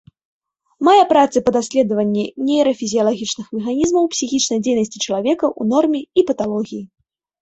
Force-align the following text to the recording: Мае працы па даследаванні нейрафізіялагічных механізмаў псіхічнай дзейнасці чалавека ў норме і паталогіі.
Мае 0.87 1.01
працы 1.11 1.37
па 1.49 1.53
даследаванні 1.57 2.23
нейрафізіялагічных 2.47 3.45
механізмаў 3.57 4.09
псіхічнай 4.15 4.59
дзейнасці 4.65 4.97
чалавека 5.09 5.45
ў 5.59 5.75
норме 5.75 5.99
і 6.19 6.25
паталогіі. 6.33 6.83